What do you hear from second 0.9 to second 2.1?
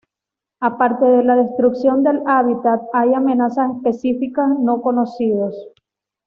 de la destrucción